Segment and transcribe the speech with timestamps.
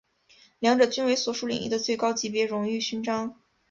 [0.57, 3.37] 两者均为所属领域的最高级别荣誉勋章。